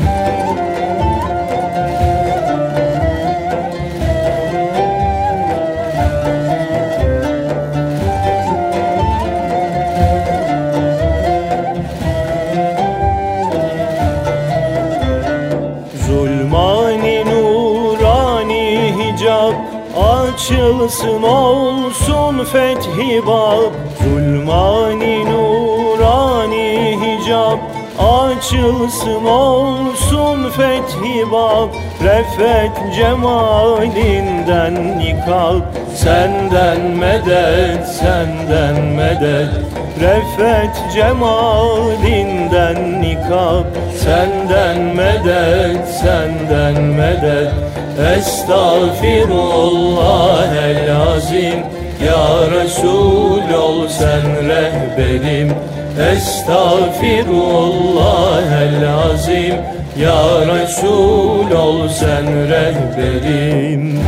[20.90, 23.74] Açılsın olsun fethi bab.
[24.04, 27.58] Zulmani nurani hicab.
[28.00, 31.70] Açılsın olsun fethi bab.
[32.04, 35.62] Refet cemalinden nikab.
[35.96, 39.50] Senden medet, senden medet.
[40.02, 43.66] Refet cemalinden nikab.
[44.04, 47.69] Senden medet, senden medet
[48.00, 51.60] Estağfirullah el azim.
[52.06, 55.54] Ya Resul ol sen rehberim.
[56.14, 59.56] Estağfirullah el azim.
[59.98, 64.00] Ya Resul ol sen rehberim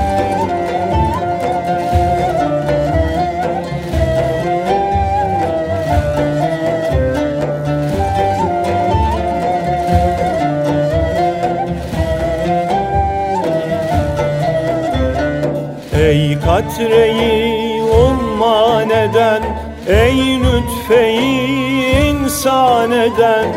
[16.82, 19.44] Ey katreyi umman eden
[19.88, 23.48] Ey lütfeyi insan eden.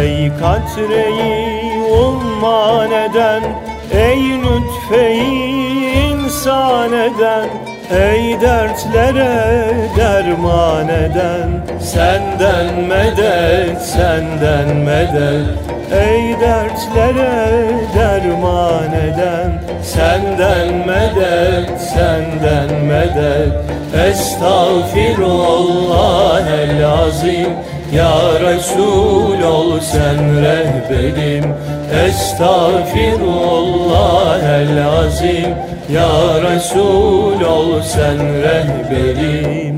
[0.00, 3.42] Ey katreyi umman eden
[3.92, 7.48] Ey lütfeyi insan eden.
[7.90, 9.64] Ey dertlere
[9.96, 11.78] derman eden.
[11.80, 15.46] Senden medet, senden medet.
[15.92, 17.58] Ey dertlere
[17.94, 23.52] derman eden Senden medet, senden medet.
[24.08, 27.52] Estağfirullah el azim
[27.92, 31.54] Ya Resul ol sen rehberim.
[32.06, 35.50] Estağfirullah el azim
[35.88, 36.12] Ya
[36.42, 39.76] Resul ol sen rehberim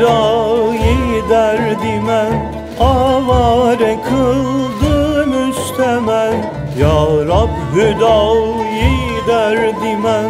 [0.00, 2.24] Hüdayi derdime
[2.80, 6.34] avare kıldı müstemen
[6.78, 10.20] Ya Rab hüdayi derdime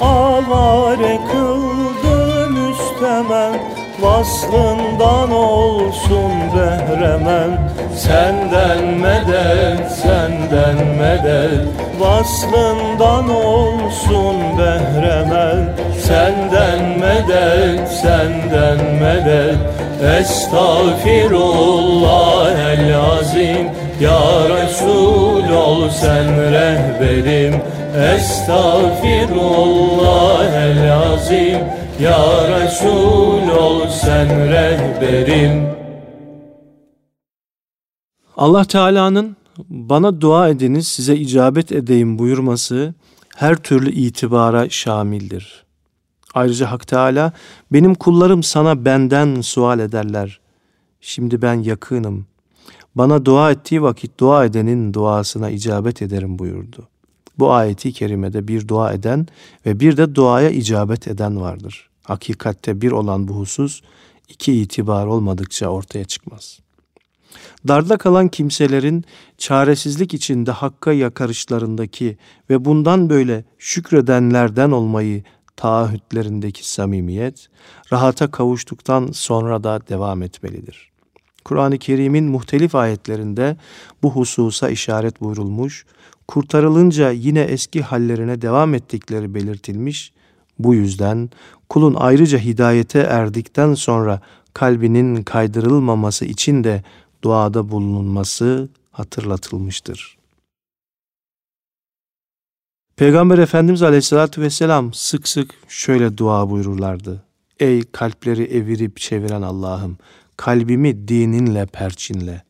[0.00, 3.54] avare kıldı müstemen
[4.00, 19.58] Vaslından olsun behremen Senden medet, senden medet Vaslından olsun behremen Senden medet, senden medet.
[20.20, 23.70] Estağfirullah el azim.
[24.00, 27.54] Ya Resul ol sen rehberim.
[28.14, 31.58] Estağfirullah el azim.
[32.00, 35.68] Ya Resul ol sen rehberim.
[38.36, 39.36] Allah Teala'nın
[39.68, 42.94] bana dua ediniz size icabet edeyim buyurması
[43.36, 45.64] her türlü itibara şamildir.
[46.34, 47.32] Ayrıca Hak Teala
[47.72, 50.40] benim kullarım sana benden sual ederler.
[51.00, 52.26] Şimdi ben yakınım.
[52.94, 56.88] Bana dua ettiği vakit dua edenin duasına icabet ederim buyurdu.
[57.38, 59.26] Bu ayeti kerimede bir dua eden
[59.66, 61.90] ve bir de duaya icabet eden vardır.
[62.02, 63.82] Hakikatte bir olan bu husus
[64.28, 66.61] iki itibar olmadıkça ortaya çıkmaz.
[67.68, 69.04] Darda kalan kimselerin
[69.38, 72.16] çaresizlik içinde hakka yakarışlarındaki
[72.50, 75.22] ve bundan böyle şükredenlerden olmayı
[75.56, 77.48] taahhütlerindeki samimiyet,
[77.92, 80.92] rahata kavuştuktan sonra da devam etmelidir.
[81.44, 83.56] Kur'an-ı Kerim'in muhtelif ayetlerinde
[84.02, 85.86] bu hususa işaret buyurulmuş,
[86.28, 90.12] kurtarılınca yine eski hallerine devam ettikleri belirtilmiş,
[90.58, 91.30] bu yüzden
[91.68, 94.20] kulun ayrıca hidayete erdikten sonra
[94.54, 96.82] kalbinin kaydırılmaması için de
[97.24, 100.16] duada bulunulması hatırlatılmıştır.
[102.96, 107.22] Peygamber Efendimiz Aleyhisselatü Vesselam sık sık şöyle dua buyururlardı.
[107.60, 109.98] Ey kalpleri evirip çeviren Allah'ım,
[110.36, 112.42] kalbimi dininle perçinle.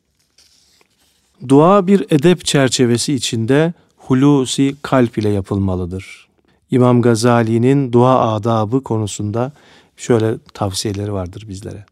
[1.47, 6.27] Dua bir edep çerçevesi içinde hulusi kalp ile yapılmalıdır.
[6.71, 9.51] İmam Gazali'nin dua adabı konusunda
[9.97, 11.85] şöyle tavsiyeleri vardır bizlere.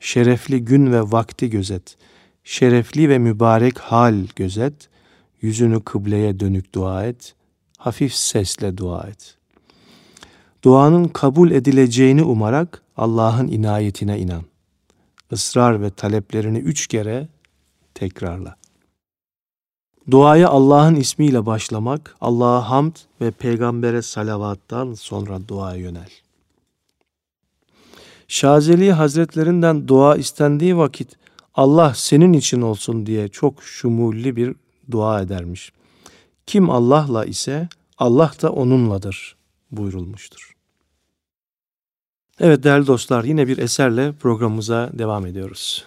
[0.00, 1.96] Şerefli gün ve vakti gözet,
[2.44, 4.88] şerefli ve mübarek hal gözet,
[5.42, 7.34] yüzünü kıbleye dönük dua et,
[7.78, 9.36] hafif sesle dua et.
[10.64, 14.42] Duanın kabul edileceğini umarak Allah'ın inayetine inan.
[15.30, 17.28] Israr ve taleplerini üç kere
[17.94, 18.56] tekrarla.
[20.10, 26.10] Duaya Allah'ın ismiyle başlamak, Allah'a hamd ve peygambere salavattan sonra duaya yönel.
[28.28, 31.21] Şazeli Hazretlerinden dua istendiği vakit
[31.54, 34.54] Allah senin için olsun diye çok şumulli bir
[34.90, 35.72] dua edermiş.
[36.46, 39.36] Kim Allah'la ise Allah da onunladır
[39.70, 40.52] buyurulmuştur.
[42.40, 45.84] Evet değerli dostlar yine bir eserle programımıza devam ediyoruz.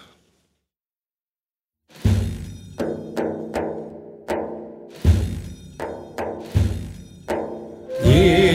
[8.05, 8.54] illallah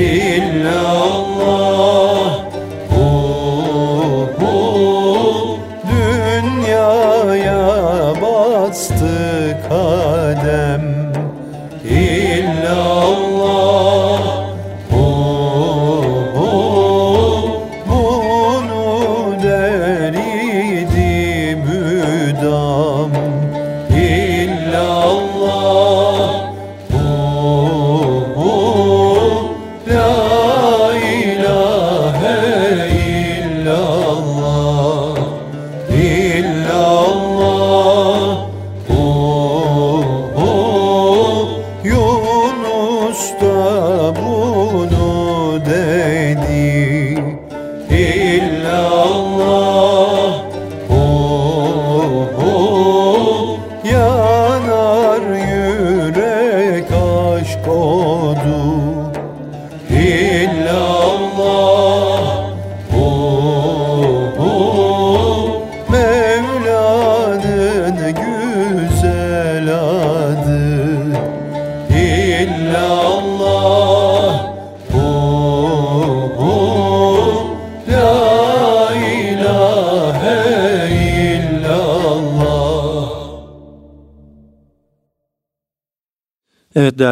[0.00, 0.99] إلا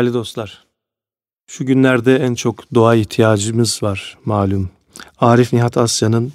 [0.09, 0.67] değerli dostlar.
[1.47, 4.71] Şu günlerde en çok dua ihtiyacımız var malum.
[5.19, 6.33] Arif Nihat Asya'nın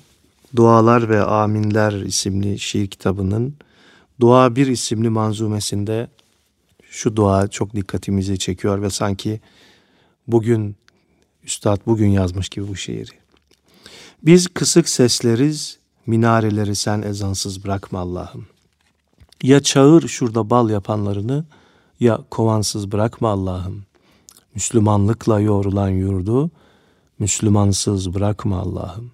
[0.55, 3.55] Dualar ve Aminler isimli şiir kitabının
[4.19, 6.07] Dua Bir isimli manzumesinde
[6.89, 9.41] şu dua çok dikkatimizi çekiyor ve sanki
[10.27, 10.75] bugün
[11.43, 13.11] Üstad bugün yazmış gibi bu şiiri.
[14.23, 18.47] Biz kısık sesleriz, minareleri sen ezansız bırakma Allah'ım.
[19.43, 21.45] Ya çağır şurada bal yapanlarını,
[22.03, 23.83] ya kovansız bırakma Allah'ım.
[24.55, 26.51] Müslümanlıkla yoğrulan yurdu,
[27.19, 29.11] Müslümansız bırakma Allah'ım.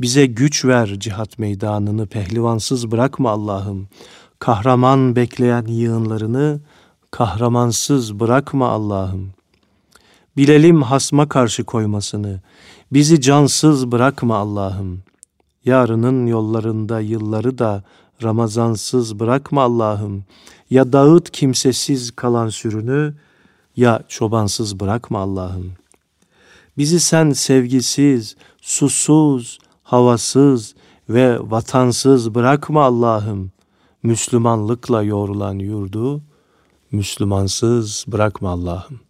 [0.00, 3.88] Bize güç ver cihat meydanını, pehlivansız bırakma Allah'ım.
[4.38, 6.60] Kahraman bekleyen yığınlarını,
[7.10, 9.30] kahramansız bırakma Allah'ım.
[10.36, 12.40] Bilelim hasma karşı koymasını,
[12.92, 15.02] bizi cansız bırakma Allah'ım.
[15.64, 17.84] Yarının yollarında yılları da
[18.22, 20.24] Ramazansız bırakma Allah'ım.
[20.70, 23.14] Ya dağıt kimsesiz kalan sürünü,
[23.76, 25.72] ya çobansız bırakma Allah'ım.
[26.78, 30.74] Bizi sen sevgisiz, susuz, havasız
[31.08, 33.52] ve vatansız bırakma Allah'ım.
[34.02, 36.22] Müslümanlıkla yoğrulan yurdu,
[36.92, 39.00] Müslümansız bırakma Allah'ım.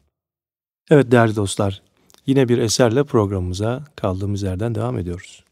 [0.91, 1.83] Evet değerli dostlar,
[2.27, 5.46] yine bir eserle programımıza kaldığımız yerden devam ediyoruz.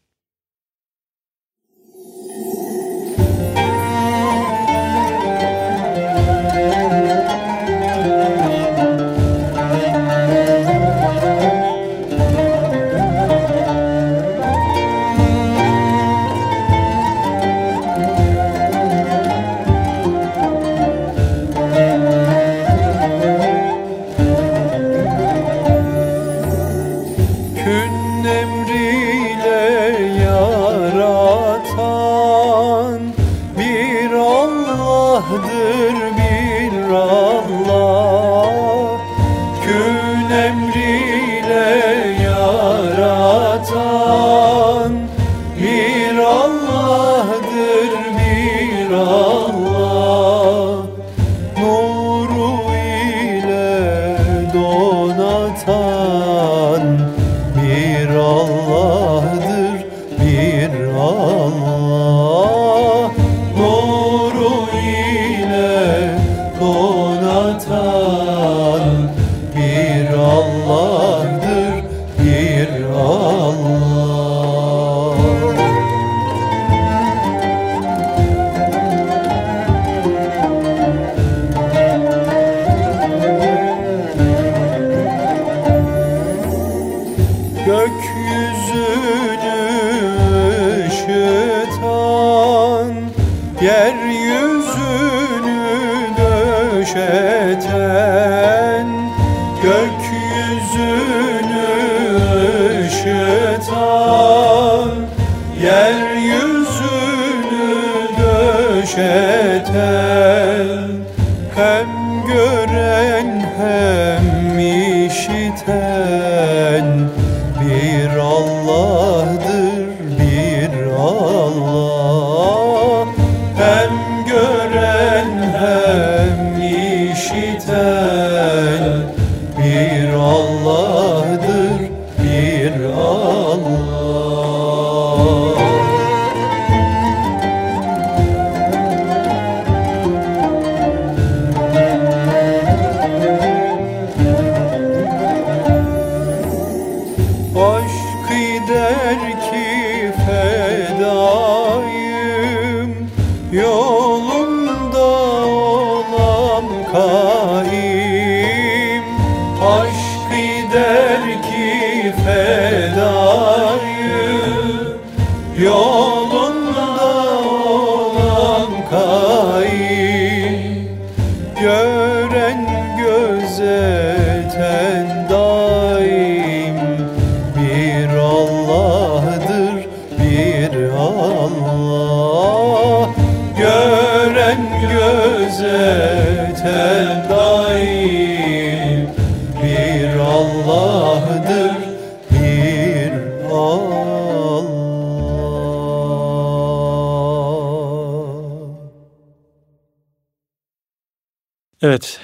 [201.85, 202.21] Evet,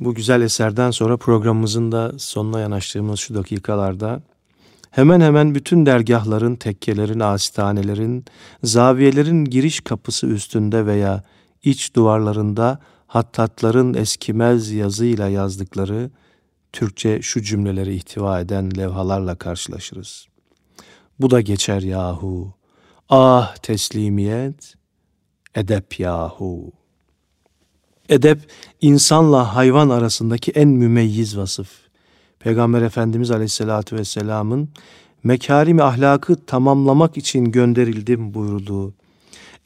[0.00, 4.22] bu güzel eserden sonra programımızın da sonuna yanaştığımız şu dakikalarda
[4.90, 8.24] hemen hemen bütün dergahların, tekkelerin, asistanelerin,
[8.62, 11.22] zaviyelerin giriş kapısı üstünde veya
[11.62, 16.10] iç duvarlarında hattatların eskimez yazıyla yazdıkları
[16.72, 20.26] Türkçe şu cümleleri ihtiva eden levhalarla karşılaşırız.
[21.20, 22.54] Bu da geçer yahu.
[23.08, 24.74] Ah teslimiyet,
[25.54, 26.81] edep yahu.
[28.08, 28.40] Edep
[28.80, 31.68] insanla hayvan arasındaki en mümeyyiz vasıf.
[32.38, 34.68] Peygamber Efendimiz Aleyhisselatü Vesselam'ın
[35.24, 38.94] mekarimi ahlakı tamamlamak için gönderildim buyurduğu.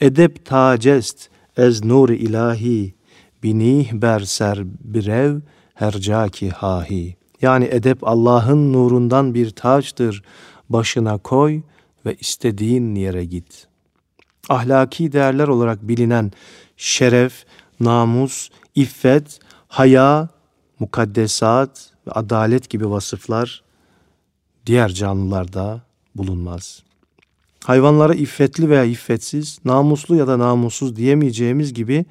[0.00, 2.94] Edep tacest ez nuri ilahi
[3.42, 5.40] binih ber ser birev
[5.74, 7.16] hercaki hahi.
[7.42, 10.22] Yani edep Allah'ın nurundan bir taçtır.
[10.68, 11.60] Başına koy
[12.06, 13.66] ve istediğin yere git.
[14.48, 16.32] Ahlaki değerler olarak bilinen
[16.76, 17.44] şeref,
[17.80, 20.28] namus, iffet, haya,
[20.78, 23.62] mukaddesat ve adalet gibi vasıflar
[24.66, 25.80] diğer canlılarda
[26.14, 26.82] bulunmaz.
[27.64, 32.04] Hayvanlara iffetli veya iffetsiz, namuslu ya da namussuz diyemeyeceğimiz gibi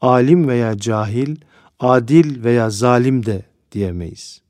[0.00, 1.36] alim veya cahil,
[1.80, 3.42] adil veya zalim de
[3.72, 4.40] diyemeyiz.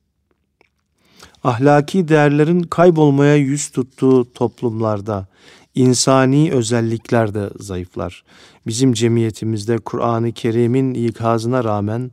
[1.44, 5.26] Ahlaki değerlerin kaybolmaya yüz tuttuğu toplumlarda
[5.74, 8.24] insani özellikler de zayıflar.
[8.68, 12.10] Bizim cemiyetimizde Kur'an-ı Kerim'in ikazına rağmen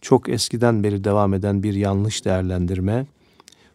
[0.00, 3.06] çok eskiden beri devam eden bir yanlış değerlendirme,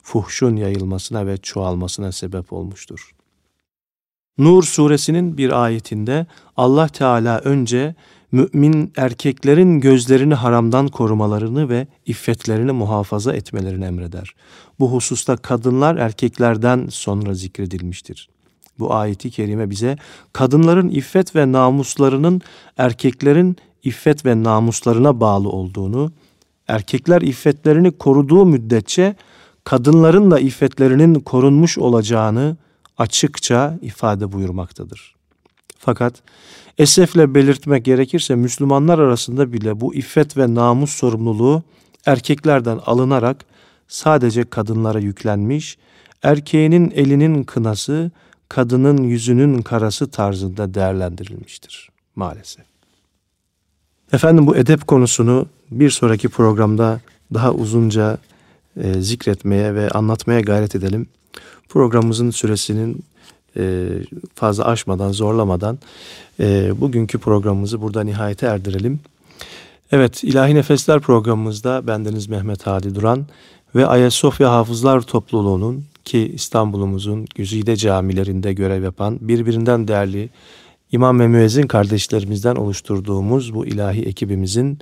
[0.04, 3.12] fuhşun yayılmasına ve çoğalmasına sebep olmuştur.
[4.38, 6.26] Nur suresinin bir ayetinde
[6.58, 7.96] Allah Teala önce
[8.32, 14.36] mümin erkeklerin gözlerini haramdan korumalarını ve iffetlerini muhafaza etmelerini emreder.
[14.80, 18.30] Bu hususta kadınlar erkeklerden sonra zikredilmiştir.
[18.80, 19.98] Bu ayeti kerime bize
[20.34, 22.42] kadınların iffet ve namuslarının
[22.78, 26.12] erkeklerin iffet ve namuslarına bağlı olduğunu,
[26.68, 29.16] erkekler iffetlerini koruduğu müddetçe
[29.64, 32.58] kadınların da iffetlerinin korunmuş olacağını
[32.98, 35.16] açıkça ifade buyurmaktadır.
[35.78, 36.14] Fakat
[36.78, 41.64] esefle belirtmek gerekirse Müslümanlar arasında bile bu iffet ve namus sorumluluğu
[42.06, 43.46] erkeklerden alınarak
[43.88, 45.78] sadece kadınlara yüklenmiş,
[46.24, 48.12] erkeğinin elinin kınası,
[48.50, 52.66] kadının yüzünün karası tarzında değerlendirilmiştir maalesef.
[54.14, 57.00] Efendim bu edep konusunu bir sonraki programda
[57.34, 58.18] daha uzunca
[58.78, 61.08] e, zikretmeye ve anlatmaya gayret edelim.
[61.70, 63.04] Programımızın süresinin
[63.58, 63.88] e,
[64.36, 65.80] fazla aşmadan, zorlamadan
[66.40, 69.00] e, bugünkü programımızı burada nihayete erdirelim.
[69.92, 73.26] Evet, İlahi Nefesler programımızda bendeniz Mehmet Hadi Duran
[73.76, 80.30] ve Ayasofya Hafızlar Topluluğu'nun ki İstanbul'umuzun güzide camilerinde görev yapan birbirinden değerli
[80.92, 84.80] imam ve müezzin kardeşlerimizden oluşturduğumuz bu ilahi ekibimizin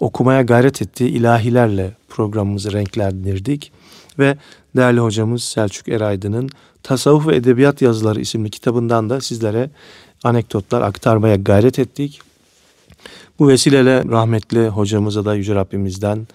[0.00, 3.72] okumaya gayret ettiği ilahilerle programımızı renklendirdik
[4.18, 4.36] ve
[4.76, 6.48] değerli hocamız Selçuk Eraydın'ın
[6.82, 9.70] Tasavvuf ve Edebiyat Yazıları isimli kitabından da sizlere
[10.24, 12.20] anekdotlar aktarmaya gayret ettik.
[13.38, 16.26] Bu vesileyle rahmetli hocamıza da Yüce Rabbimizden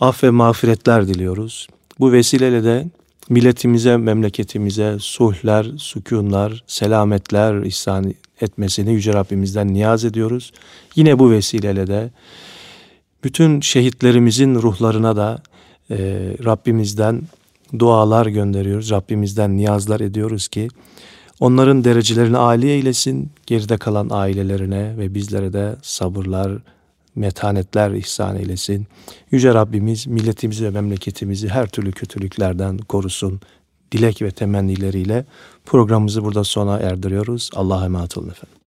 [0.00, 1.68] af ve mağfiretler diliyoruz.
[2.00, 2.86] Bu vesileyle de
[3.28, 10.52] milletimize, memleketimize sulhler, sükunlar, selametler ihsan etmesini Yüce Rabbimizden niyaz ediyoruz.
[10.96, 12.10] Yine bu vesileyle de
[13.24, 15.42] bütün şehitlerimizin ruhlarına da
[15.90, 15.96] e,
[16.44, 17.22] Rabbimizden
[17.78, 18.90] dualar gönderiyoruz.
[18.90, 20.68] Rabbimizden niyazlar ediyoruz ki
[21.40, 23.30] onların derecelerini âli eylesin.
[23.46, 26.52] Geride kalan ailelerine ve bizlere de sabırlar,
[27.18, 28.86] metanetler ihsan eylesin.
[29.30, 33.40] Yüce Rabbimiz milletimizi ve memleketimizi her türlü kötülüklerden korusun.
[33.92, 35.24] Dilek ve temennileriyle
[35.66, 37.50] programımızı burada sona erdiriyoruz.
[37.54, 38.58] Allah'a emanet olun efendim.